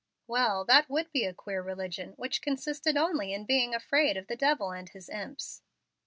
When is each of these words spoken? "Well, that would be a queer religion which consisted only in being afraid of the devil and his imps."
"Well, 0.25 0.65
that 0.65 0.89
would 0.89 1.11
be 1.11 1.25
a 1.25 1.33
queer 1.35 1.61
religion 1.61 2.13
which 2.17 2.41
consisted 2.41 2.97
only 2.97 3.33
in 3.33 3.45
being 3.45 3.75
afraid 3.75 4.17
of 4.17 4.25
the 4.25 4.35
devil 4.35 4.71
and 4.71 4.89
his 4.89 5.07
imps." 5.09 5.61